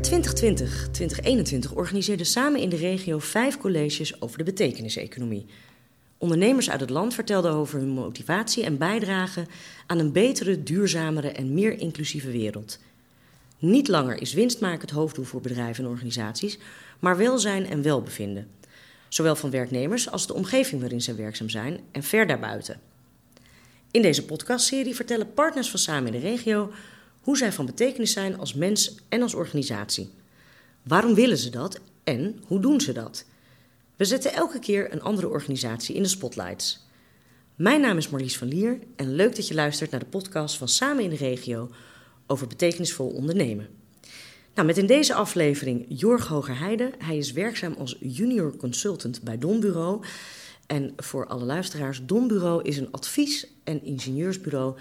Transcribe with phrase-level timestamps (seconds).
[0.00, 0.88] In de winter
[1.70, 5.46] 2020-2021 organiseerden samen in de regio vijf colleges over de betekeniseconomie.
[6.18, 9.46] Ondernemers uit het land vertelden over hun motivatie en bijdrage
[9.86, 12.78] aan een betere, duurzamere en meer inclusieve wereld.
[13.58, 16.58] Niet langer is winst maken het hoofddoel voor bedrijven en organisaties,
[16.98, 18.48] maar welzijn en welbevinden.
[19.08, 22.80] Zowel van werknemers als de omgeving waarin ze werkzaam zijn en ver daarbuiten.
[23.90, 26.72] In deze podcastserie vertellen partners van Samen in de regio
[27.20, 30.10] hoe zij van betekenis zijn als mens en als organisatie.
[30.82, 33.24] Waarom willen ze dat en hoe doen ze dat?
[33.96, 36.86] We zetten elke keer een andere organisatie in de spotlights.
[37.54, 40.68] Mijn naam is Marlies van Lier en leuk dat je luistert naar de podcast van
[40.68, 41.70] Samen in de regio
[42.26, 43.68] over betekenisvol ondernemen.
[44.54, 46.90] Nou, met in deze aflevering Jorg Hogerheide.
[46.98, 50.04] Hij is werkzaam als junior consultant bij Donbureau.
[50.66, 54.76] En voor alle luisteraars, Donbureau is een advies- en ingenieursbureau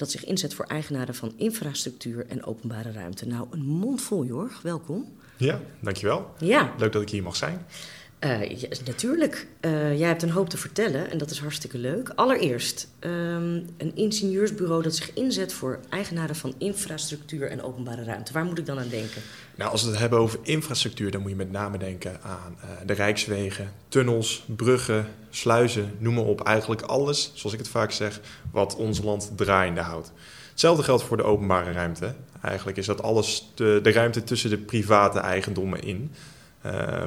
[0.00, 3.26] dat zich inzet voor eigenaren van infrastructuur en openbare ruimte.
[3.26, 4.62] Nou, een mond vol, Jorg.
[4.62, 5.16] Welkom.
[5.36, 6.34] Ja, dankjewel.
[6.38, 6.74] Ja.
[6.78, 7.66] Leuk dat ik hier mag zijn.
[8.24, 9.46] Uh, ja, natuurlijk.
[9.60, 12.12] Uh, jij hebt een hoop te vertellen en dat is hartstikke leuk.
[12.14, 18.32] Allereerst, um, een ingenieursbureau dat zich inzet voor eigenaren van infrastructuur en openbare ruimte.
[18.32, 19.22] Waar moet ik dan aan denken?
[19.54, 22.70] Nou, als we het hebben over infrastructuur, dan moet je met name denken aan uh,
[22.86, 26.40] de rijkswegen, tunnels, bruggen, sluizen, noem maar op.
[26.40, 30.12] Eigenlijk alles, zoals ik het vaak zeg, wat ons land draaiende houdt.
[30.50, 32.14] Hetzelfde geldt voor de openbare ruimte.
[32.42, 36.10] Eigenlijk is dat alles de, de ruimte tussen de private eigendommen in.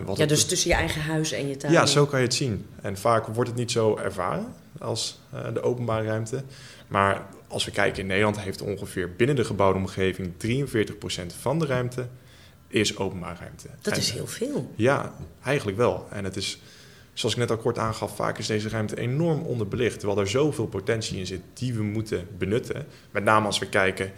[0.05, 1.73] Wat ja, dus tussen je eigen huis en je tuin.
[1.73, 2.65] Ja, zo kan je het zien.
[2.81, 6.43] En vaak wordt het niet zo ervaren als uh, de openbare ruimte.
[6.87, 11.65] Maar als we kijken in Nederland heeft ongeveer binnen de gebouwde omgeving 43% van de
[11.65, 12.07] ruimte
[12.67, 13.67] is openbare ruimte.
[13.81, 14.71] Dat en, is heel veel.
[14.75, 16.07] Ja, eigenlijk wel.
[16.09, 16.61] En het is,
[17.13, 19.99] zoals ik net al kort aangaf, vaak is deze ruimte enorm onderbelicht.
[19.99, 22.85] Terwijl er zoveel potentie in zit die we moeten benutten.
[23.11, 24.11] Met name als we kijken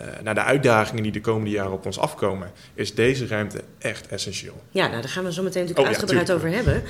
[0.00, 4.08] uh, naar de uitdagingen die de komende jaren op ons afkomen, is deze ruimte echt
[4.08, 4.62] essentieel.
[4.70, 6.82] Ja, nou, daar gaan we zo meteen natuurlijk oh, uitgebreid ja, over hebben.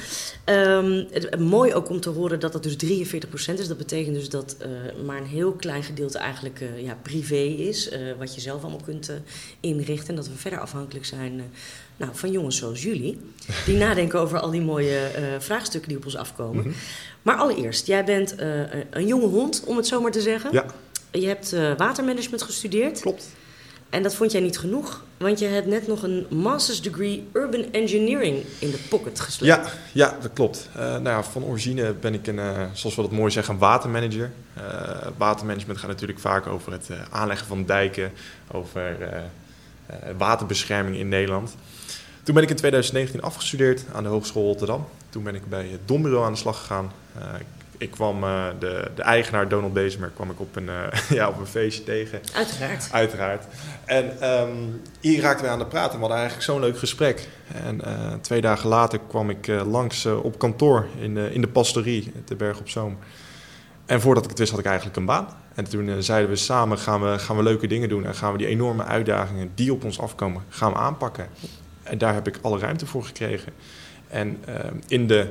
[0.45, 3.27] Um, het, mooi ook om te horen dat dat dus 43%
[3.59, 3.69] is.
[3.69, 7.91] Dat betekent dus dat uh, maar een heel klein gedeelte eigenlijk uh, ja, privé is,
[8.19, 9.13] wat je zelf allemaal kunt
[9.61, 10.09] inrichten.
[10.09, 11.43] En dat we verder afhankelijk zijn
[11.97, 13.21] nou, van jongens zoals jullie,
[13.65, 16.57] die nadenken over al die mooie vraagstukken die op ons afkomen.
[16.57, 16.75] Mm -hmm.
[17.23, 18.35] Maar allereerst, jij bent
[18.91, 20.53] een jonge hond, om het zo maar te zeggen.
[20.53, 20.67] Ja.
[21.21, 23.01] Je hebt uh, watermanagement gestudeerd.
[23.01, 23.27] Klopt.
[23.91, 27.73] En dat vond jij niet genoeg, want je hebt net nog een master's degree urban
[27.73, 29.67] engineering in de pocket gesleept.
[29.67, 30.69] Ja, ja dat klopt.
[30.77, 33.61] Uh, nou ja, van origine ben ik een, uh, zoals we dat mooi zeggen, een
[33.61, 34.31] watermanager.
[34.59, 34.63] Uh,
[35.17, 38.13] watermanagement gaat natuurlijk vaak over het aanleggen van dijken,
[38.51, 38.97] over
[40.17, 41.55] waterbescherming in Nederland.
[42.23, 44.87] Toen ben ik in 2019 afgestudeerd aan de Hogeschool Rotterdam.
[45.09, 46.93] Toen ben ik bij het Dombureau aan de slag gegaan.
[47.39, 50.87] ik kwam uh, de, de, eigenaar Donald Bezemer kwam ik op een, uh,
[51.19, 52.21] ja, op een feestje tegen.
[52.35, 52.89] Uiteraard.
[52.93, 53.45] Uiteraard.
[53.85, 55.93] En um, hier raakten we aan de praten.
[55.93, 57.29] We hadden eigenlijk zo'n leuk gesprek.
[57.65, 62.37] En uh, twee dagen later kwam ik langs op kantoor in, in de pastorie te
[62.37, 62.99] Berg op Zoom.
[63.87, 65.29] En voordat ik het wist had ik eigenlijk een baan.
[65.55, 68.07] En toen zeiden we samen gaan we, gaan we leuke dingen doen.
[68.07, 71.29] En gaan we die enorme uitdagingen die op ons afkomen, gaan we aanpakken.
[71.83, 73.53] En daar heb ik alle ruimte voor gekregen.
[74.09, 75.29] En ehm, in de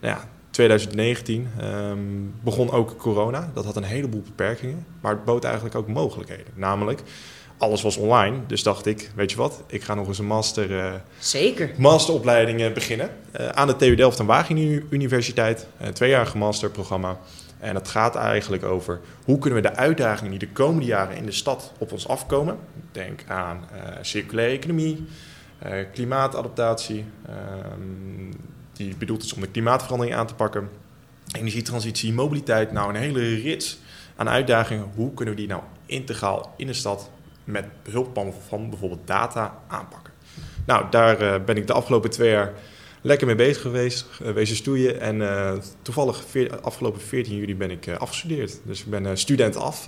[0.00, 3.50] nou ja, 2019 um, begon ook corona.
[3.54, 6.46] Dat had een heleboel beperkingen, maar het bood eigenlijk ook mogelijkheden.
[6.54, 7.02] Namelijk,
[7.58, 10.70] alles was online, dus dacht ik, weet je wat, ik ga nog eens een master,
[10.70, 11.70] uh, Zeker.
[11.76, 13.10] masteropleiding beginnen.
[13.40, 17.18] Uh, aan de TU Delft en Wageningen Universiteit, een tweejarige masterprogramma.
[17.58, 21.26] En het gaat eigenlijk over hoe kunnen we de uitdagingen die de komende jaren in
[21.26, 22.58] de stad op ons afkomen.
[22.92, 25.06] Denk aan uh, circulaire economie,
[25.92, 28.32] klimaatadaptatie, ehm,
[28.76, 30.68] die bedoeld is om de klimaatverandering aan te pakken.
[31.32, 33.78] Energietransitie, mobiliteit, nou een hele rits
[34.16, 34.90] aan uitdagingen.
[34.94, 37.10] Hoe kunnen we die nou integraal in de stad
[37.44, 40.12] met behulp van bijvoorbeeld data aanpakken?
[40.66, 42.52] Nou, daar uh, ben ik de afgelopen twee jaar
[43.04, 45.00] lekker mee bezig geweest, uh, wezen stoeien.
[45.00, 45.52] En uh,
[45.82, 48.60] toevallig veer, afgelopen 14 juli ben ik afgestudeerd.
[48.62, 49.84] Dus ik ben student af.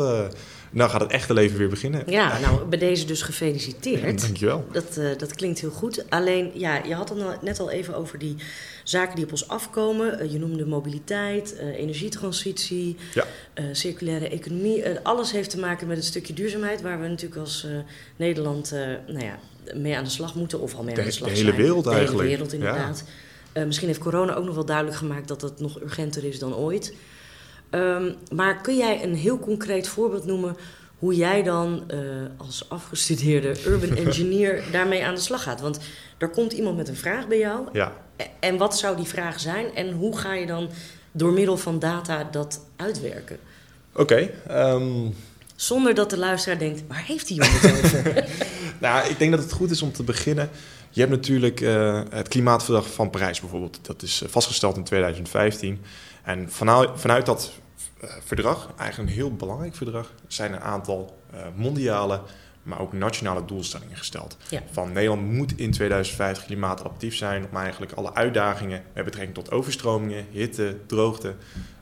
[0.70, 2.02] nou gaat het echte leven weer beginnen.
[2.06, 4.20] Ja, nou bij deze dus gefeliciteerd.
[4.26, 4.66] Dankjewel.
[4.72, 6.10] Dat, dat klinkt heel goed.
[6.10, 8.36] Alleen, ja, je had het net al even over die
[8.84, 10.32] zaken die op ons afkomen.
[10.32, 13.24] je noemde mobiliteit, energietransitie, ja.
[13.72, 14.98] circulaire economie.
[15.02, 16.82] alles heeft te maken met het stukje duurzaamheid...
[16.82, 17.66] waar we natuurlijk als
[18.16, 18.70] Nederland
[19.06, 19.38] nou ja,
[19.74, 21.44] mee aan de slag moeten of al mee de, aan de slag zijn.
[21.44, 22.28] De hele wereld de eigenlijk.
[22.28, 23.04] Hele wereld inderdaad.
[23.06, 23.60] Ja.
[23.60, 26.54] Uh, misschien heeft corona ook nog wel duidelijk gemaakt dat het nog urgenter is dan
[26.54, 26.94] ooit.
[27.70, 30.56] Um, maar kun jij een heel concreet voorbeeld noemen
[30.98, 32.00] hoe jij dan uh,
[32.36, 35.60] als afgestudeerde urban engineer daarmee aan de slag gaat?
[35.60, 35.78] Want
[36.18, 37.68] er komt iemand met een vraag bij jou.
[37.72, 37.92] Ja.
[38.40, 40.68] En wat zou die vraag zijn en hoe ga je dan
[41.12, 43.38] door middel van data dat uitwerken?
[43.92, 45.14] Oké, okay, um,
[45.56, 48.28] Zonder dat de luisteraar denkt, waar heeft die jongen het over?
[48.78, 50.50] nou, ik denk dat het goed is om te beginnen.
[50.90, 53.78] Je hebt natuurlijk uh, het Klimaatverdrag van Parijs bijvoorbeeld.
[53.82, 55.80] Dat is vastgesteld in 2015.
[56.22, 57.52] En vanuit, vanuit dat
[58.24, 61.18] verdrag, eigenlijk een heel belangrijk verdrag, zijn een aantal
[61.54, 62.20] mondiale
[62.66, 64.36] maar ook nationale doelstellingen gesteld.
[64.70, 70.26] Van Nederland moet in 2050 klimaatadaptief zijn om eigenlijk alle uitdagingen met betrekking tot overstromingen,
[70.30, 71.34] hitte, droogte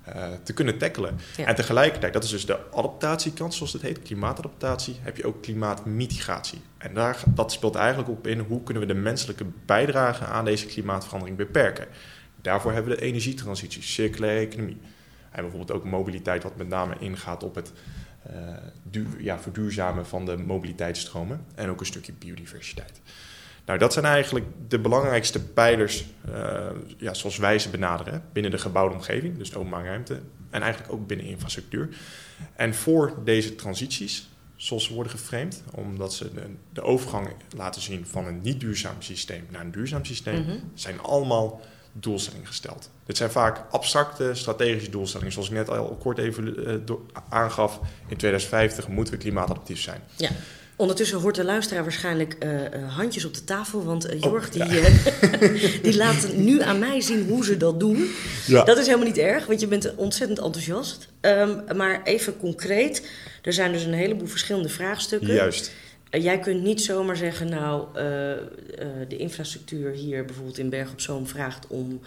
[0.08, 1.18] uh, te kunnen tackelen.
[1.36, 6.60] En tegelijkertijd, dat is dus de adaptatiekant, zoals het heet, klimaatadaptatie, heb je ook klimaatmitigatie.
[6.78, 10.66] En daar, dat speelt eigenlijk op in hoe kunnen we de menselijke bijdrage aan deze
[10.66, 11.86] klimaatverandering beperken.
[12.40, 14.80] Daarvoor hebben we de energietransitie, circulaire economie.
[15.30, 17.72] En bijvoorbeeld ook mobiliteit, wat met name ingaat op het
[18.92, 23.00] uh, ja, verduurzamen van de mobiliteitsstromen en ook een stukje biodiversiteit.
[23.66, 26.66] Nou, dat zijn eigenlijk de belangrijkste pijlers uh,
[26.96, 30.92] ja, zoals wij ze benaderen binnen de gebouwde omgeving, dus de openbare ruimte en eigenlijk
[30.92, 31.88] ook binnen infrastructuur.
[32.56, 36.42] En voor deze transities, zoals ze worden geframed, omdat ze de,
[36.72, 40.56] de overgang laten zien van een niet duurzaam systeem naar een duurzaam systeem, mhm.
[40.74, 41.60] zijn allemaal
[42.00, 42.90] doelstellingen gesteld.
[43.06, 45.32] Dit zijn vaak abstracte strategische doelstellingen.
[45.32, 46.94] Zoals ik net al kort even uh,
[47.28, 50.00] aangaf, in 2050 moeten we klimaatadaptief zijn.
[50.16, 50.30] Ja.
[50.76, 54.64] Ondertussen hoort de luisteraar waarschijnlijk uh, handjes op de tafel, want uh, Jorg die,
[55.82, 58.10] die laat nu aan mij zien hoe ze dat doen.
[58.46, 58.64] Ja.
[58.64, 61.08] Dat is helemaal niet erg, want je bent ontzettend enthousiast.
[61.20, 63.08] Um, maar even concreet,
[63.42, 65.34] er zijn dus een heleboel verschillende vraagstukken.
[65.34, 65.72] Juist.
[66.22, 67.86] Jij kunt niet zomaar zeggen, nou,
[69.08, 72.00] de infrastructuur hier bijvoorbeeld in Berg op Zoom vraagt om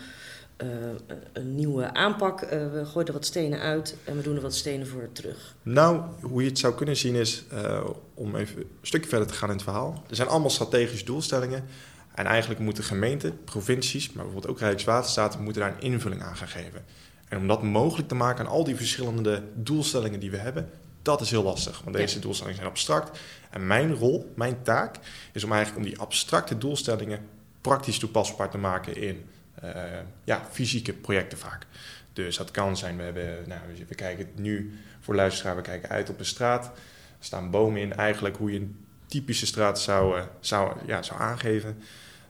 [1.33, 2.39] een nieuwe aanpak.
[2.49, 5.55] We gooien er wat stenen uit en we doen er wat stenen voor terug.
[5.63, 7.43] Nou, hoe je het zou kunnen zien is,
[8.13, 10.03] om even een stukje verder te gaan in het verhaal.
[10.09, 11.63] Er zijn allemaal strategische doelstellingen.
[12.15, 16.47] En eigenlijk moeten gemeenten, provincies, maar bijvoorbeeld ook Rijkswaterstaat, moeten daar een invulling aan gaan
[16.47, 16.85] geven.
[17.27, 20.69] En om dat mogelijk te maken aan al die verschillende doelstellingen die we hebben,
[21.07, 21.81] dat is heel lastig.
[21.83, 23.19] Want deze doelstellingen zijn abstract.
[23.49, 24.95] En mijn rol, mijn taak,
[25.31, 27.27] is om eigenlijk om die abstracte doelstellingen
[27.61, 29.25] praktisch toepasbaar te maken in
[29.63, 29.71] uh,
[30.23, 31.65] ja, fysieke projecten vaak.
[32.13, 36.09] Dus dat kan zijn, we, hebben, nou, we kijken nu voor luisteraar, we kijken uit
[36.09, 36.65] op een straat.
[36.65, 36.71] Er
[37.19, 41.77] staan bomen in, eigenlijk hoe je een typische straat zou, uh, zou, ja, zou aangeven.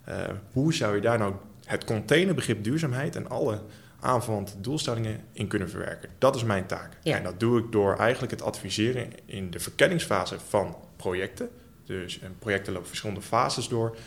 [0.10, 0.16] Uh,
[0.52, 1.36] hoe zou je daar nou
[1.66, 3.62] het containerbegrip duurzaamheid en alle
[4.00, 6.10] aanverwante doelstellingen in kunnen verwerken?
[6.18, 6.98] Dat is mijn taak.
[7.04, 7.18] Ja.
[7.18, 11.50] En dat doe ik door eigenlijk het adviseren in de verkenningsfase van projecten.
[11.86, 13.98] Dus projecten lopen verschillende fases door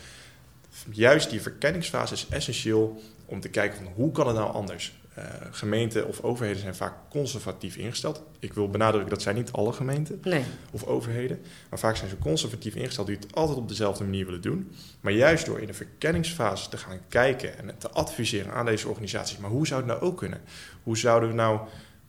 [0.90, 4.99] juist die verkenningsfase is essentieel om te kijken van hoe kan het nou anders.
[5.18, 8.22] Uh, gemeenten of overheden zijn vaak conservatief ingesteld.
[8.38, 10.44] Ik wil benadrukken dat zijn niet alle gemeenten nee.
[10.70, 11.40] of overheden.
[11.70, 14.70] Maar vaak zijn ze conservatief ingesteld die het altijd op dezelfde manier willen doen.
[15.00, 19.38] Maar juist door in de verkenningsfase te gaan kijken en te adviseren aan deze organisaties.
[19.38, 20.40] Maar hoe zou het nou ook kunnen?
[20.82, 21.60] Hoe zouden we nou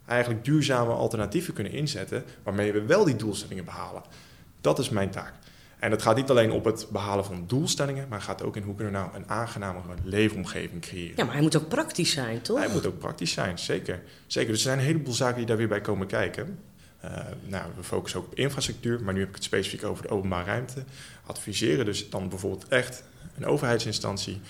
[0.05, 4.01] eigenlijk duurzame alternatieven kunnen inzetten waarmee we wel die doelstellingen behalen?
[4.61, 5.33] Dat is mijn taak.
[5.81, 8.75] En het gaat niet alleen op het behalen van doelstellingen, maar gaat ook in hoe
[8.75, 11.13] kunnen we nou een aangenamere leefomgeving creëren.
[11.15, 12.57] Ja, maar hij moet ook praktisch zijn, toch?
[12.57, 14.01] Hij moet ook praktisch zijn, zeker.
[14.27, 14.49] zeker.
[14.51, 16.59] Dus er zijn een heleboel zaken die daar weer bij komen kijken.
[17.05, 17.11] Uh,
[17.45, 20.45] nou, we focussen ook op infrastructuur, maar nu heb ik het specifiek over de openbare
[20.45, 20.83] ruimte.
[21.25, 23.03] Adviseren dus dan bijvoorbeeld echt
[23.37, 24.41] een overheidsinstantie.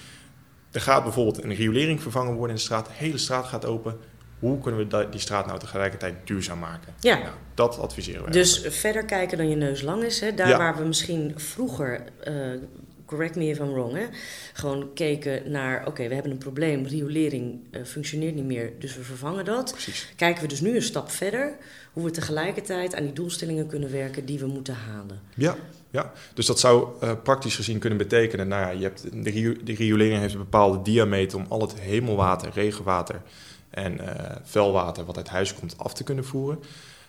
[0.72, 2.86] Er gaat bijvoorbeeld een riolering vervangen worden in de straat.
[2.86, 4.00] De hele straat gaat open
[4.42, 6.94] hoe kunnen we die straat nou tegelijkertijd duurzaam maken?
[7.00, 7.18] Ja.
[7.18, 8.32] Nou, dat adviseren we.
[8.32, 10.20] Dus verder kijken dan je neus lang is.
[10.20, 10.34] Hè?
[10.34, 12.34] Daar waar we misschien vroeger, uh,
[13.06, 14.06] correct me if I'm wrong, hè?
[14.54, 19.04] gewoon keken naar, oké, we hebben een probleem, riolering uh, functioneert niet meer, dus we
[19.04, 19.72] vervangen dat.
[19.72, 20.14] Precies.
[20.16, 21.58] Kijken we dus nu een stap verder,
[21.94, 25.20] hoe we tegelijkertijd aan die doelstellingen kunnen werken die we moeten halen.
[25.34, 25.56] Ja,
[25.90, 26.12] ja.
[26.34, 30.20] dus dat zou uh, praktisch gezien kunnen betekenen, nou ja, je hebt, de, de riolering
[30.20, 33.22] heeft een bepaalde diameter om al het hemelwater, regenwater
[33.72, 34.08] en uh,
[34.44, 36.60] vuilwater wat uit huis komt af te kunnen voeren.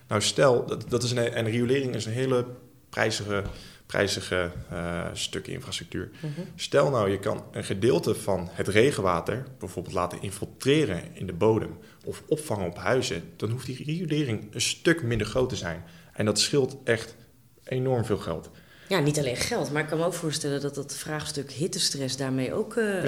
[0.07, 2.45] Nou, stel, dat, dat is een, en riolering is een hele
[2.89, 3.43] prijzige,
[3.85, 6.11] prijzige uh, stuk infrastructuur.
[6.19, 6.41] Mhm.
[6.55, 11.77] Stel nou, je kan een gedeelte van het regenwater bijvoorbeeld laten infiltreren in de bodem
[12.05, 15.83] of opvangen op huizen, dan hoeft die riolering een stuk minder groot te zijn.
[16.13, 17.15] En dat scheelt echt
[17.63, 18.49] enorm veel geld.
[18.93, 22.53] Ja, niet alleen geld, maar ik kan me ook voorstellen dat dat vraagstuk hittestress daarmee
[22.53, 23.03] ook uh,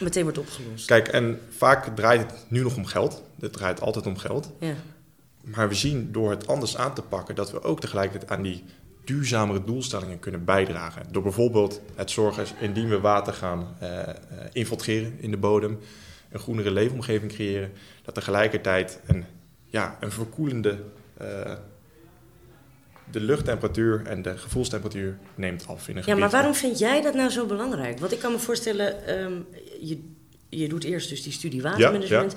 [0.00, 0.86] meteen wordt opgelost.
[0.86, 3.22] Kijk, en vaak draait het nu nog om geld.
[3.40, 4.50] Het draait altijd om geld.
[4.60, 4.74] Ja.
[5.40, 8.64] Maar we zien door het anders aan te pakken dat we ook tegelijkertijd aan die
[9.04, 11.02] duurzamere doelstellingen kunnen bijdragen.
[11.10, 13.88] Door bijvoorbeeld het zorgen, indien we water gaan uh,
[14.52, 15.78] infiltreren in de bodem,
[16.30, 19.24] een groenere leefomgeving creëren, dat tegelijkertijd een,
[19.64, 20.78] ja, een verkoelende
[23.10, 27.14] de luchttemperatuur en de gevoelstemperatuur neemt af in een Ja, maar waarom vind jij dat
[27.14, 27.98] nou zo belangrijk?
[27.98, 29.46] Want ik kan me voorstellen, um,
[29.80, 30.02] je,
[30.48, 32.34] je doet eerst dus die studie watermanagement.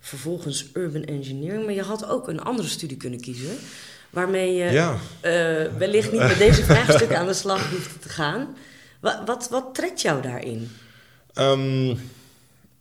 [0.00, 1.64] vervolgens urban engineering.
[1.64, 3.56] Maar je had ook een andere studie kunnen kiezen.
[4.10, 4.96] Waarmee je Ja.
[5.20, 5.32] eh,
[5.78, 8.56] wellicht niet met deze vraagstukken aan de slag hoeft te gaan.
[9.00, 10.70] Wat, wat, wat trekt jou daarin?
[11.32, 11.96] Ehm,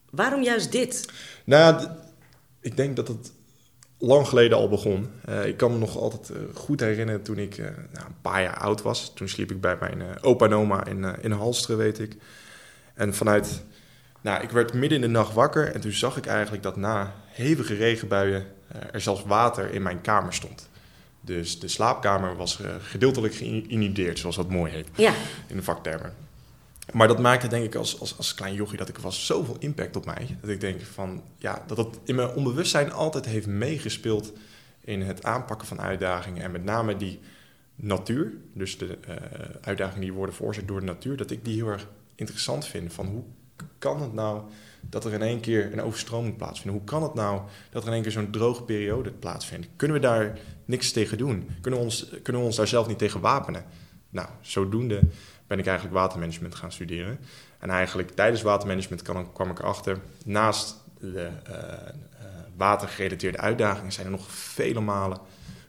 [0.10, 1.06] Waarom juist dit?
[1.44, 1.88] Nou
[2.62, 3.32] ik denk dat het
[4.02, 5.10] lang geleden al begon.
[5.26, 8.42] Eh, ik kan me nog altijd eh, goed herinneren toen ik eh, nou, een paar
[8.42, 9.12] jaar oud was.
[9.16, 12.16] Toen sliep ik bij mijn opa en oma in, in Halsteren, weet ik.
[12.94, 13.64] En vanuit...
[14.22, 17.14] Nou, ik werd midden in de nacht wakker en toen zag ik eigenlijk dat na
[17.28, 18.46] hevige regenbuien
[18.92, 20.70] er zelfs water in mijn kamer stond.
[21.22, 25.14] Dus de slaapkamer was gedeeltelijk geïnundeerd, zoals dat mooi heet Ja,
[25.48, 26.14] in de vaktermen.
[26.92, 29.96] Maar dat maakte denk ik als, als, als klein jochie dat ik was zoveel impact
[29.96, 30.38] op mij.
[30.42, 34.34] Dat ik denk van ja, dat dat in mijn onbewustzijn altijd heeft meegespeeld
[34.82, 36.44] in het aanpakken van uitdagingen.
[36.44, 37.20] En met name die
[37.76, 39.16] natuur, dus de eh,
[39.62, 42.94] uitdagingen die worden veroorzaakt door de natuur, dat ik die heel erg interessant vind.
[42.94, 43.24] Van hoe
[43.78, 44.42] kan het nou
[44.90, 46.78] dat er in één keer een overstroming plaatsvindt?
[46.78, 49.68] Hoe kan het nou dat er in één keer zo'n droge periode plaatsvindt?
[49.76, 51.50] Kunnen we daar niks tegen doen?
[51.62, 53.66] Kunnen we ons, kunnen we ons daar zelf niet tegen wapenen?
[54.10, 55.02] Nou, zodoende
[55.52, 57.20] ben ik eigenlijk watermanagement gaan studeren.
[57.60, 61.90] En eigenlijk tijdens watermanagement kwam, kwam ik erachter, naast de eh, eh,
[62.56, 65.18] watergerelateerde uitdagingen zijn er nog vele malen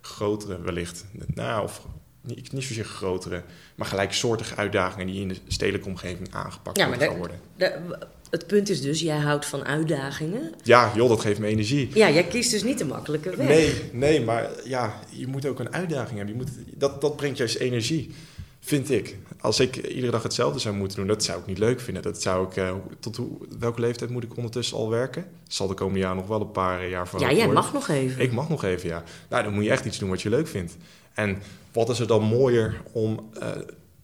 [0.01, 1.05] grotere wellicht.
[1.35, 1.87] Nou, of
[2.21, 3.43] niet, niet zozeer grotere,
[3.75, 7.41] maar gelijksoortige uitdagingen die in de stedelijke omgeving aangepakt Ja, maar gaan worden.
[7.57, 7.97] de-
[8.31, 10.55] het punt is dus, jij houdt van uitdagingen.
[10.62, 11.91] Ja, joh, dat geeft me energie.
[11.95, 13.49] Ja, jij kiest dus niet de makkelijke weg.
[13.49, 16.37] Nee, nee, maar ja, je moet ook een uitdaging hebben.
[16.37, 18.15] Je moet, dat, dat brengt juist energie,
[18.64, 19.16] vind ik.
[19.40, 22.02] Als ik iedere dag hetzelfde zou moeten doen, dat zou ik niet leuk vinden.
[22.02, 25.26] Dat zou ik, eh, tot hoe, welke leeftijd moet ik ondertussen al werken?
[25.49, 28.23] Zal de komende jaar nog wel een paar jaar voor Ja, jij mag nog even.
[28.23, 29.02] Ik mag nog even, ja.
[29.28, 30.76] Nou, dan moet je echt iets doen wat je leuk vindt.
[31.14, 31.42] En
[31.73, 33.49] wat is er dan mooier om eh,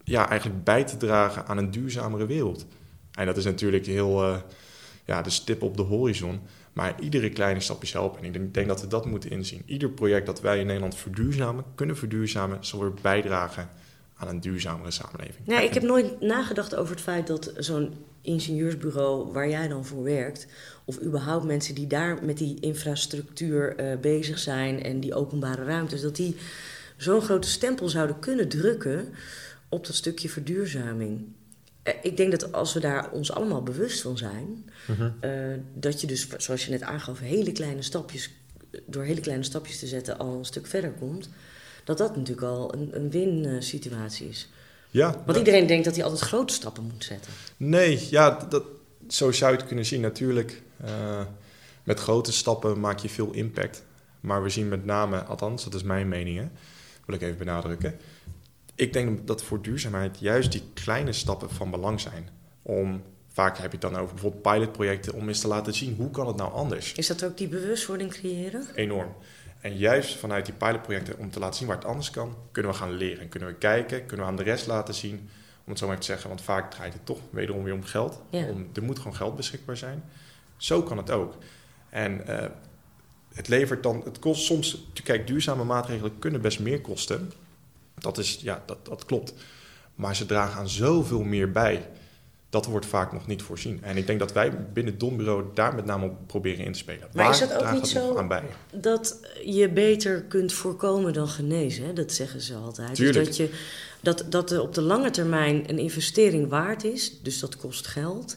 [0.05, 2.67] ja, eigenlijk bij te dragen aan een duurzamere wereld?
[3.13, 4.37] En dat is natuurlijk heel eh,
[5.05, 6.41] ja, de stip op de horizon.
[6.73, 8.19] Maar iedere kleine stap is helpen.
[8.19, 9.63] En ik denk, denk dat we dat moeten inzien.
[9.67, 13.69] Ieder project dat wij in Nederland verduurzamen, kunnen verduurzamen, zal weer bijdragen
[14.19, 15.47] aan een duurzamere samenleving.
[15.47, 20.03] Nee, ik heb nooit nagedacht over het feit dat zo'n ingenieursbureau waar jij dan voor
[20.03, 20.47] werkt,
[20.85, 26.01] of überhaupt mensen die daar met die infrastructuur eh, bezig zijn en die openbare ruimtes,
[26.01, 26.37] dat die
[26.97, 29.09] zo'n grote stempel zouden kunnen drukken
[29.69, 31.27] op dat stukje verduurzaming.
[31.83, 35.11] Eh, Ik denk dat als we daar ons allemaal bewust van zijn, Mhm.
[35.21, 35.31] eh,
[35.75, 38.31] dat je dus, zoals je net aangaf, hele kleine stapjes,
[38.87, 41.29] door hele kleine stapjes te zetten al een stuk verder komt,
[41.89, 44.49] dat dat natuurlijk al een, een win-situatie is.
[44.91, 47.33] Ja, Want iedereen denkt dat hij altijd grote stappen moet zetten.
[47.57, 48.65] Nee, ja, dat,
[49.09, 50.01] zo zou je het kunnen zien.
[50.01, 51.25] Natuurlijk, eh,
[51.85, 53.85] met grote stappen maak je veel impact.
[54.21, 56.49] Maar we zien met name, althans, dat is mijn mening, hè,
[57.07, 57.97] wil ik even benadrukken.
[58.75, 62.29] Ik denk dat voor duurzaamheid juist die kleine stappen van belang zijn.
[62.63, 66.11] Om, vaak heb je het dan over bijvoorbeeld pilotprojecten, om eens te laten zien hoe
[66.11, 66.93] kan het nou anders.
[66.93, 68.67] Is dat ook die bewustwording creëren?
[68.75, 69.15] Enorm.
[69.61, 72.79] En juist vanuit die pilotprojecten, om te laten zien waar het anders kan, kunnen we
[72.79, 73.29] gaan leren.
[73.29, 75.31] Kunnen we kijken, kunnen we aan de rest laten zien,
[75.65, 76.29] om het zo maar te zeggen.
[76.29, 78.21] Want vaak draait het toch wederom weer om geld.
[78.31, 78.47] Ja.
[78.47, 80.05] Om, er moet gewoon geld beschikbaar zijn.
[80.57, 81.35] Zo kan het ook.
[81.91, 82.49] En eh,
[83.35, 87.33] het levert dan, het kost soms, kijk, duurzame maatregelen kunnen best meer kosten.
[87.95, 89.35] Dat is, ja, dat, dat klopt.
[89.95, 91.89] Maar ze dragen aan zoveel meer bij.
[92.51, 93.79] Dat wordt vaak nog niet voorzien.
[93.83, 96.79] En ik denk dat wij binnen het Dombureau daar met name op proberen in te
[96.79, 97.09] spelen.
[97.13, 98.29] Maar Waar is dat ook niet zo-?
[98.73, 101.93] Dat je beter kunt voorkomen dan genezen, hè?
[101.93, 102.89] dat zeggen ze altijd.
[102.89, 103.25] Dus Tuurlijk.
[103.25, 103.51] dat, je,
[104.01, 108.35] dat, dat er op de lange termijn een investering waard is, dus dat kost geld.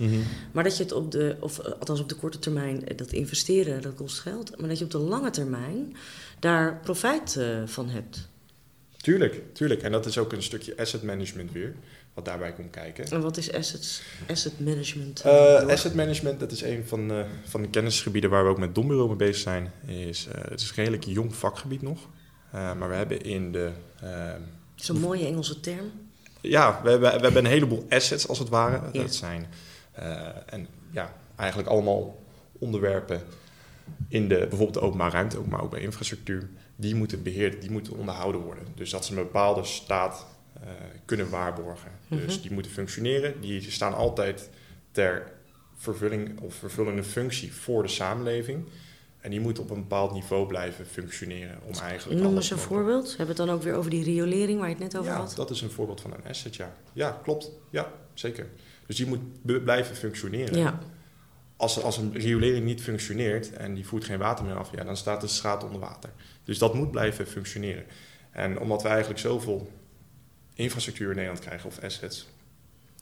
[0.51, 3.11] Maar dat je het op de, of eh, althans op de korte termijn, eh, dat
[3.11, 4.59] investeren, dat kost geld.
[4.59, 5.95] Maar dat je op de lange termijn
[6.39, 8.29] daar profijt eh, van hebt.
[8.97, 9.81] Tuurlijk, tuurlijk.
[9.81, 11.75] En dat is ook een stukje asset management weer,
[12.13, 13.05] wat daarbij komt kijken.
[13.05, 15.21] En wat is assets, asset management?
[15.21, 18.75] Eh, asset management, dat is een van, de van de kennisgebieden waar we ook met
[18.75, 19.71] Dombureau mee bezig zijn.
[19.85, 21.99] Is, eh, het is een redelijk jong vakgebied nog.
[22.51, 23.71] Eh, maar we hebben in de...
[24.01, 24.29] eh,
[24.75, 25.91] Zo'n mooie Engelse term.
[26.41, 28.91] ja, we hebben, we hebben een heleboel assets als het ware.
[28.91, 29.45] Dat zijn
[29.91, 32.19] eh, en, ja, eigenlijk allemaal
[32.59, 33.21] onderwerpen
[34.07, 36.49] in de, bijvoorbeeld de openbare ruimte, ook, maar ook bij infrastructuur.
[36.75, 38.63] Die moeten beheerd, die moeten onderhouden worden.
[38.75, 40.25] Dus dat ze een bepaalde staat eh,
[41.05, 41.91] kunnen waarborgen.
[42.07, 42.41] Dus Mhm.
[42.41, 43.41] die moeten functioneren.
[43.41, 44.49] Die staan altijd
[44.91, 45.31] ter
[45.75, 48.65] vervulling of vervullende functie voor de samenleving.
[49.19, 53.07] En die moeten op een bepaald niveau blijven functioneren om eigenlijk Noem eens een voorbeeld.
[53.07, 55.17] Hebben we het dan ook weer over die riolering waar je het net over ja,
[55.17, 55.35] had?
[55.35, 56.73] dat is een voorbeeld van een asset, ja.
[56.93, 57.51] Ja, klopt.
[57.69, 58.47] Ja, zeker.
[58.85, 60.57] Dus die moet blijven functioneren.
[60.57, 60.79] Ja.
[61.55, 64.97] Als, als een riolering niet functioneert en die voert geen water meer af, ja, dan
[64.97, 66.09] staat de straat onder water.
[66.43, 67.83] Dus dat moet blijven functioneren.
[68.31, 69.71] En omdat we eigenlijk zoveel
[70.53, 72.27] infrastructuur in Nederland krijgen, of assets,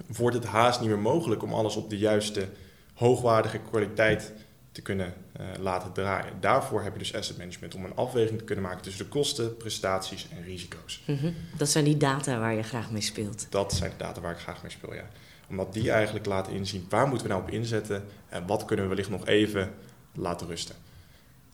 [0.07, 2.47] wordt het haast niet meer mogelijk om alles op de juiste
[2.93, 4.31] hoogwaardige kwaliteit
[4.71, 6.33] te kunnen uh, laten draaien.
[6.39, 9.57] Daarvoor heb je dus asset management om een afweging te kunnen maken tussen de kosten,
[9.57, 11.01] prestaties en risico's.
[11.05, 11.35] Mm -hmm.
[11.57, 13.47] Dat zijn die data waar je graag mee speelt.
[13.49, 15.07] Dat zijn de data waar ik graag mee speel, ja.
[15.49, 18.89] Omdat die eigenlijk laten inzien waar moeten we nou op inzetten en wat kunnen we
[18.89, 19.73] wellicht nog even
[20.13, 20.75] laten rusten.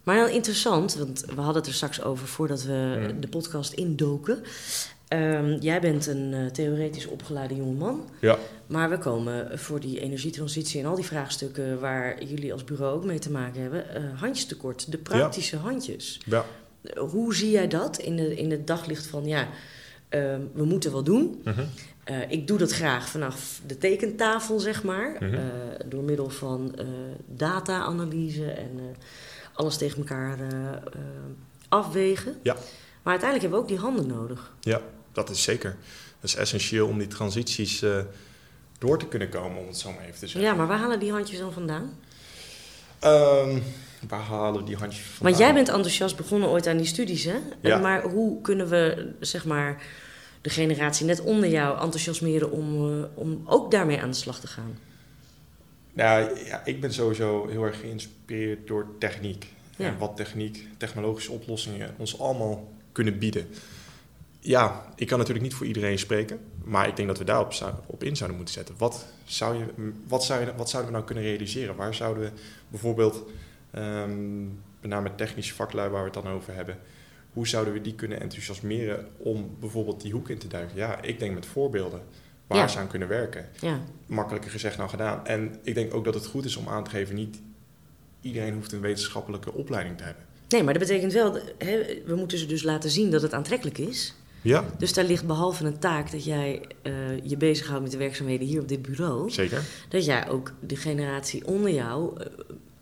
[0.04, 3.22] Maar heel interessant, want we hadden het er straks over voordat we Mm.
[3.22, 4.44] de podcast indoken.
[5.15, 8.10] Ehm, jij bent een uh, theoretisch opgeleide jongeman.
[8.19, 8.38] Ja.
[8.67, 13.05] Maar we komen voor die energietransitie en al die vraagstukken waar jullie als bureau ook
[13.05, 14.91] mee te maken hebben, uh, handjes tekort.
[14.91, 15.62] De praktische ja.
[15.62, 16.19] handjes.
[16.25, 16.45] Ja.
[16.81, 19.48] Uh, hoe zie jij dat in, de, in het daglicht van ja,
[20.10, 21.41] ehm, we moeten wat doen?
[21.43, 21.67] Mm -hmm.
[22.29, 25.15] ik doe dat graag vanaf de tekentafel, zeg maar.
[25.19, 25.39] -hmm.
[25.86, 26.75] door middel van
[27.25, 28.79] data-analyse en
[29.53, 30.38] alles tegen elkaar
[31.69, 32.36] afwegen.
[32.43, 32.53] Ja.
[33.03, 34.53] Maar uiteindelijk hebben we ook die handen nodig.
[34.60, 34.81] Ja,
[35.15, 35.75] dat is zeker.
[36.19, 38.00] Dat is essentieel om die transities uh,
[38.77, 40.41] door te kunnen komen, om het zo maar even te zeggen.
[40.41, 41.98] Ja, maar waar halen die handjes dan vandaan?
[43.03, 43.63] Um,
[44.07, 45.24] waar halen we die handjes vandaan?
[45.24, 47.38] Want jij bent enthousiast begonnen ooit aan die studies, hè?
[47.62, 47.77] Ja.
[47.77, 49.84] Maar hoe kunnen we, zeg maar,
[50.41, 54.48] de generatie net onder jou enthousiasmeren om, uh, om ook daarmee aan de slag te
[54.48, 54.77] gaan?
[55.93, 59.45] Nou ja, ik ben sowieso heel erg geïnspireerd door techniek.
[59.75, 59.86] Ja.
[59.88, 63.48] En wat techniek, technologische oplossingen ons allemaal kunnen bieden.
[64.48, 67.54] Ja, ik kan natuurlijk niet voor iedereen spreken, maar ik denk dat we daarop
[67.86, 68.75] op in zouden moeten zetten.
[68.78, 69.66] Wat, zou je,
[70.08, 71.75] wat, zou je, wat zouden we nou kunnen realiseren?
[71.75, 72.32] Waar zouden we
[72.68, 73.24] bijvoorbeeld,
[73.75, 76.78] um, met name technische vaklui waar we het dan over hebben,
[77.34, 80.78] hoe zouden we die kunnen enthousiasmeren om bijvoorbeeld die hoek in te duiken?
[80.78, 82.02] Ja, ik denk met voorbeelden
[82.48, 82.68] waar Ja.
[82.68, 83.50] ze aan kunnen werken.
[83.62, 83.80] Ja.
[84.06, 85.25] Makkelijker gezegd dan gedaan.
[85.25, 87.42] En ik denk ook dat het goed is om aan te geven, niet
[88.22, 90.24] iedereen hoeft een wetenschappelijke opleiding te hebben.
[90.50, 93.78] Nee, maar dat betekent wel, hè, we moeten ze dus laten zien dat het aantrekkelijk
[93.78, 94.14] is.
[94.46, 98.48] Ja, Dus daar ligt behalve een taak dat jij eh, je bezighoudt met de werkzaamheden
[98.48, 99.64] hier op dit bureau, zeker.
[99.90, 102.25] dat jij ook de generatie onder jou eh,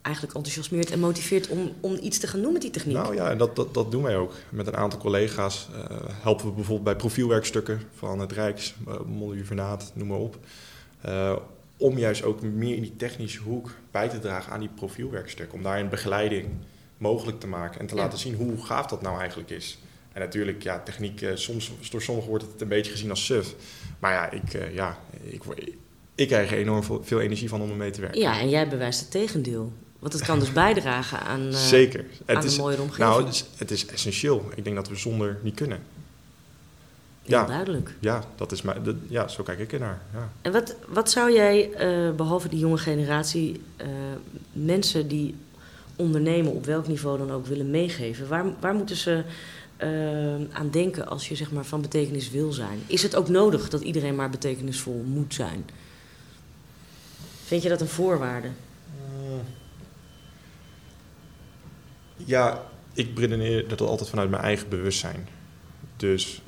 [0.01, 2.95] eigenlijk enthousiasmeert en motiveert om, om iets te gaan doen met die techniek.
[2.95, 4.33] Nou ja, en dat, dat, dat doen wij ook.
[4.49, 8.95] Met een aantal collega's uh, helpen we bijvoorbeeld bij profielwerkstukken van het Rijks, uh,
[9.93, 10.37] noem maar op.
[11.05, 11.35] Uh,
[11.77, 15.57] om juist ook meer in die technische hoek bij te dragen aan die profielwerkstukken.
[15.57, 16.47] Om daar een begeleiding
[16.97, 18.01] mogelijk te maken en te Ja.
[18.01, 19.77] laten zien hoe gaaf dat nou eigenlijk is.
[20.13, 23.55] En natuurlijk, ja, techniek, uh, soms, door sommigen wordt het een beetje gezien als suf.
[23.99, 25.43] Maar ja, ik, uh, ja, ik,
[26.15, 28.21] ik krijg er enorm veel, veel energie van om ermee te werken.
[28.21, 29.71] Ja, en jij bewijst het tegendeel.
[29.99, 32.05] Want het kan dus bijdragen aan, uh, Zeker.
[32.25, 33.09] aan Het is, een mooiere omgeving.
[33.09, 34.49] nou, het is, het is essentieel.
[34.55, 35.79] Ik denk dat we zonder niet kunnen.
[37.23, 37.45] Heel ja.
[37.45, 37.95] duidelijk.
[37.99, 40.01] Ja, dat is dat, ja, zo kijk ik ernaar.
[40.13, 40.31] Ja.
[40.41, 43.87] En wat, wat zou jij, uh, behalve die jonge generatie, uh,
[44.51, 45.35] mensen die
[45.95, 48.27] ondernemen, op welk niveau dan ook, willen meegeven?
[48.27, 49.23] Waar, waar moeten ze
[49.77, 52.79] uh, aan denken als je zeg maar, van betekenis wil zijn?
[52.87, 55.65] Is het ook nodig dat iedereen maar betekenisvol moet zijn?
[57.43, 58.47] Vind je dat een voorwaarde?
[62.15, 65.27] Ja, ik redeneer dat altijd vanuit mijn eigen bewustzijn.
[65.97, 66.41] Dus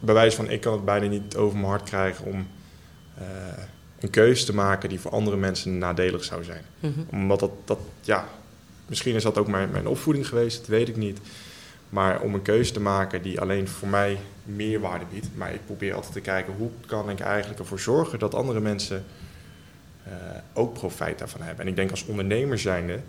[0.00, 2.46] bij wijze van, ik kan het bijna niet over mijn hart krijgen om
[3.18, 3.24] uh,
[4.00, 6.64] een keuze te maken die voor andere mensen nadelig zou zijn.
[6.80, 7.20] Mm -hmm.
[7.20, 8.28] Omdat dat, dat, ja,
[8.86, 11.18] misschien is dat ook mijn, mijn opvoeding geweest, dat weet ik niet.
[11.88, 15.28] Maar om een keuze te maken die alleen voor mij meerwaarde biedt.
[15.34, 19.04] Maar ik probeer altijd te kijken hoe kan ik eigenlijk ervoor zorgen dat andere mensen
[20.06, 20.12] uh,
[20.52, 21.64] ook profijt daarvan hebben.
[21.64, 23.00] En ik denk als ondernemer zijnde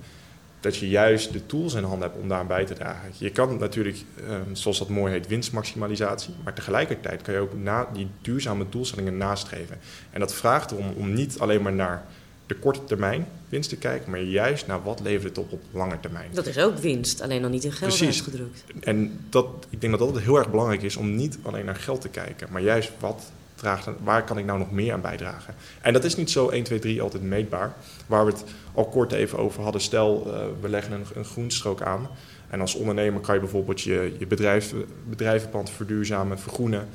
[0.59, 3.11] dat je juist de tools in handen hebt om daar bij te dragen.
[3.17, 3.97] Je kan natuurlijk,
[4.29, 6.33] um, zoals dat mooi heet, winstmaximalisatie.
[6.43, 9.77] Maar tegelijkertijd kan je ook na die duurzame doelstellingen nastreven.
[10.11, 12.05] En dat vraagt erom om niet alleen maar naar
[12.47, 15.99] de korte termijn winst te kijken, maar juist naar wat levert het op op lange
[15.99, 16.29] termijn.
[16.33, 18.15] Dat is ook winst, alleen dan niet in geld Precies.
[18.15, 18.63] uitgedrukt.
[18.79, 22.01] En dat, ik denk dat dat heel erg belangrijk is om niet alleen naar geld
[22.01, 25.55] te kijken, maar juist wat draagt, waar kan ik nou nog meer aan bijdragen?
[25.81, 27.73] En dat is niet zo 1, 2, 3 altijd meetbaar.
[28.07, 31.81] Waar we het al kort even over hadden, stel uh, we leggen een, een groenstrook
[31.81, 32.07] aan.
[32.49, 34.73] En als ondernemer kan je bijvoorbeeld je, je bedrijf,
[35.09, 36.87] bedrijvenpand verduurzamen, vergroenen.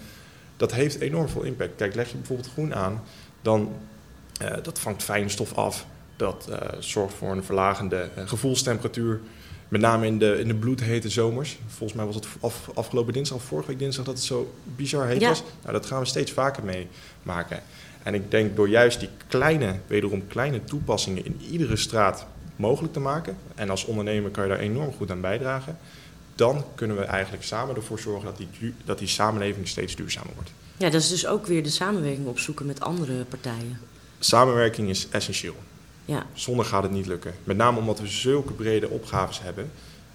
[0.57, 1.77] Dat heeft enorm veel impact.
[1.77, 3.03] Kijk, leg je bijvoorbeeld groen aan,
[3.43, 3.73] dan
[4.63, 5.87] dat vangt fijne stof af.
[6.17, 9.21] Dat uh, zorgt voor een verlagende uh, gevoelstemperatuur.
[9.69, 11.59] Met name in de, in de bloedhete zomers.
[11.67, 15.07] Volgens mij was het af, afgelopen dinsdag of vorige week dinsdag dat het zo bizar
[15.07, 15.29] heet Ja.
[15.29, 15.43] was.
[15.63, 17.63] Nou, dat gaan we steeds vaker meemaken.
[18.03, 22.27] En ik denk door juist die kleine, wederom kleine toepassingen in iedere straat
[22.57, 23.37] mogelijk te maken.
[23.55, 25.79] En als ondernemer kan je daar enorm goed aan bijdragen.
[26.35, 30.51] Dan kunnen we eigenlijk samen ervoor zorgen dat die, dat die samenleving steeds duurzamer wordt.
[30.77, 33.79] Ja, dat is dus ook weer de samenwerking opzoeken met andere partijen.
[34.23, 35.55] Samenwerking is essentieel.
[36.05, 37.35] Ja, Zonder gaat het niet lukken.
[37.45, 39.71] Met name omdat we zulke brede opgaves hebben.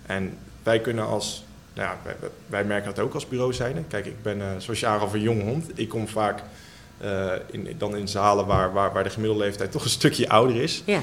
[0.05, 3.85] En wij kunnen als, nou ja, wij, wij merken dat ook als bureau zijn.
[3.87, 5.79] Kijk, ik ben, uh, zoals je aangaf, een jong hond.
[5.79, 6.43] Ik kom vaak
[7.03, 10.55] uh, in, dan in zalen waar, waar, waar de gemiddelde leeftijd toch een stukje ouder
[10.55, 10.83] is.
[10.85, 11.01] ja.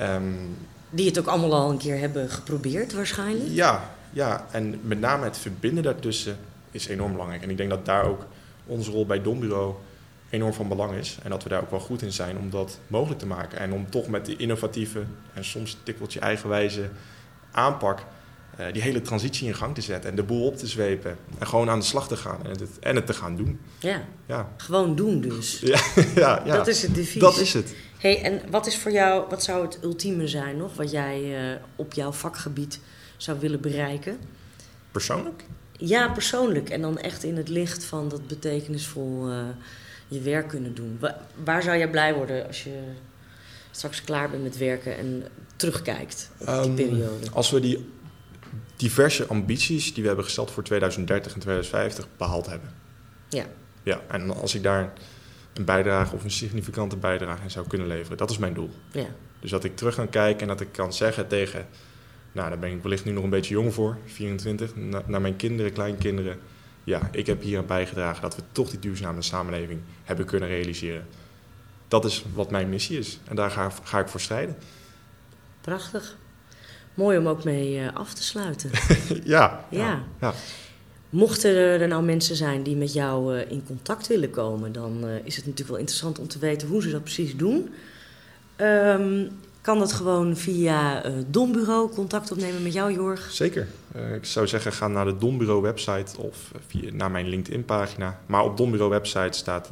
[0.00, 0.56] Um,
[0.90, 3.50] Die het ook allemaal al een keer hebben geprobeerd waarschijnlijk.
[3.50, 6.36] Ja, ja, en met name het verbinden daartussen
[6.70, 7.42] is enorm belangrijk.
[7.42, 8.26] En ik denk dat daar ook
[8.66, 9.74] onze rol bij Dombureau
[10.30, 11.18] enorm van belang is.
[11.22, 13.58] En dat we daar ook wel goed in zijn om dat mogelijk te maken.
[13.58, 16.88] En om toch met die innovatieve en soms tikkeltje eigenwijze
[17.50, 18.04] aanpak
[18.60, 20.10] uh, die hele transitie in gang te zetten.
[20.10, 21.16] En de boel op te zwepen.
[21.38, 23.60] En gewoon aan de slag te gaan en het, en het te gaan doen.
[23.78, 24.52] Ja, ja.
[24.56, 25.58] gewoon doen dus.
[25.64, 25.80] Ja,
[26.14, 26.56] ja, ja.
[26.56, 27.20] Dat is het devies.
[27.20, 27.74] Dat is het.
[27.98, 30.74] Hey, en wat is voor jou, wat zou het ultieme zijn nog?
[30.74, 32.80] Wat jij uh, op jouw vakgebied
[33.16, 34.18] zou willen bereiken?
[34.90, 35.44] Persoonlijk?
[35.72, 36.70] Ja, persoonlijk.
[36.70, 39.38] En dan echt in het licht van dat betekenisvol uh,
[40.08, 40.96] je werk kunnen doen.
[41.00, 42.78] Waar, waar zou jij blij worden als je
[43.70, 45.24] straks klaar bent met werken en
[45.56, 47.30] terugkijkt op die Um, periode?
[47.32, 47.90] Als we die
[48.76, 52.70] diverse ambities die we hebben gesteld voor 2030 en 2050 behaald hebben.
[53.28, 53.44] Ja.
[53.82, 54.92] Ja, en als ik daar
[55.54, 58.70] een bijdrage of een significante bijdrage in zou kunnen leveren, dat is mijn doel.
[58.92, 59.06] Ja.
[59.40, 61.66] Dus dat ik terug kan kijken en dat ik kan zeggen tegen,
[62.32, 65.36] nou daar ben ik wellicht nu nog een beetje jong voor, 24, na- naar mijn
[65.36, 66.38] kinderen, kleinkinderen.
[66.86, 71.06] Ja, ik heb hier aan bijgedragen dat we toch die duurzame samenleving hebben kunnen realiseren.
[71.88, 74.56] Dat is wat mijn missie is en daar ga, ga ik voor strijden.
[75.60, 76.16] Prachtig.
[76.94, 78.70] Mooi om ook mee eh, af te sluiten.
[79.24, 80.02] ja, Ja.
[80.20, 80.34] ja.
[81.10, 85.14] Mochten er nou mensen zijn die met jou eh, in contact willen komen, dan eh,
[85.24, 87.74] is het natuurlijk wel interessant om te weten hoe ze dat precies doen.
[88.56, 89.26] Ehm,
[89.66, 93.30] kan dat gewoon via eh Dombureau contact opnemen met jou, Jorg?
[93.32, 93.68] Zeker.
[93.92, 97.64] Eh, ik zou zeggen, ga naar de Dombureau website of eh, via, naar mijn LinkedIn
[97.64, 98.20] pagina.
[98.26, 99.70] Maar op Dombureau website staat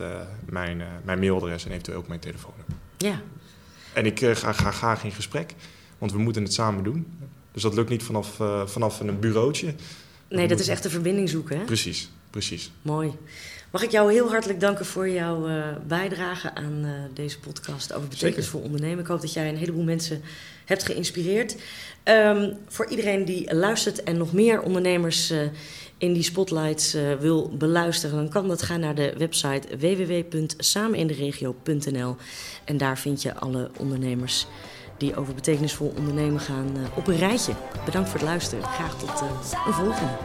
[0.49, 2.77] mijn, mijn mailadres en eventueel ook mijn telefoonnummer.
[2.97, 3.21] Ja,
[3.93, 5.55] En ik ga, ga graag in gesprek,
[5.99, 7.07] want we moeten het samen doen.
[7.53, 9.75] Dus dat lukt niet vanaf, vanaf een bureautje.
[10.29, 11.65] nee, dat is echt de verbinding zoeken, hè?
[11.65, 12.73] Precies, precies.
[12.83, 13.13] Mooi.
[13.75, 18.09] Mag ik jou heel hartelijk danken voor jouw eh, bijdrage aan eh, deze podcast over
[18.09, 18.99] betekenisvol ondernemen.
[18.99, 20.23] Ik hoop dat jij een heleboel mensen
[20.65, 21.57] hebt geïnspireerd.
[22.03, 25.39] Ehm, voor iedereen die luistert en nog meer ondernemers eh,
[25.99, 32.17] in die spotlights wil beluisteren, dan kan dat gaan naar de website www.sameninderegio.nl.
[32.65, 34.47] En daar vind je alle ondernemers
[34.99, 37.53] die over betekenisvol ondernemen gaan op een rijtje.
[37.85, 38.65] Bedankt voor het luisteren.
[38.65, 39.21] Graag tot
[39.67, 40.17] een volgende.